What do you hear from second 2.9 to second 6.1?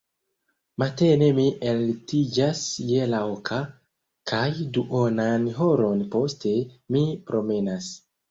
je la oka, kaj duonan horon